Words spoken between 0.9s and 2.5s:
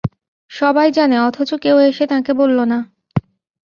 জানে, অথচ কেউ এসে তাঁকে